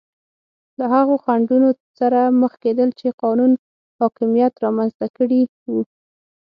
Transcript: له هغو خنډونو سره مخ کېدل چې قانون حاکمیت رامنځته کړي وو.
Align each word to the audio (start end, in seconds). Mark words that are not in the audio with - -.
له 0.79 0.85
هغو 0.95 1.15
خنډونو 1.23 1.69
سره 1.99 2.19
مخ 2.41 2.53
کېدل 2.63 2.89
چې 2.99 3.07
قانون 3.23 3.51
حاکمیت 3.99 4.53
رامنځته 4.63 5.05
کړي 5.17 5.41
وو. 5.71 5.81